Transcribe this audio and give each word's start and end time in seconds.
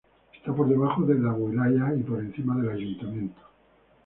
Está 0.35 0.51
por 0.51 0.67
debajo 0.67 1.03
de 1.03 1.13
la 1.13 1.31
wilaya 1.31 1.93
y 1.93 2.01
por 2.01 2.19
encima 2.21 2.57
del 2.57 2.71
ayuntamiento. 2.71 3.41